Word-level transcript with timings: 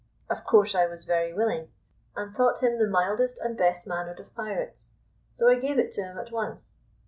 Of 0.31 0.43
course 0.43 0.73
I 0.73 0.87
was 0.87 1.03
very 1.05 1.31
willing, 1.31 1.71
and 2.15 2.35
thought 2.35 2.63
him 2.63 2.79
the 2.79 2.87
mildest 2.87 3.37
and 3.37 3.55
best 3.55 3.85
mannered 3.85 4.19
of 4.19 4.33
pirates; 4.33 4.93
so 5.35 5.47
I 5.47 5.59
gave 5.59 5.77
it 5.77 5.91
to 5.91 6.01
him 6.01 6.17
at 6.17 6.31
once. 6.31 6.81